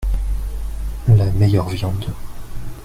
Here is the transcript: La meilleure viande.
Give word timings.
La 1.09 1.29
meilleure 1.33 1.69
viande. 1.69 2.07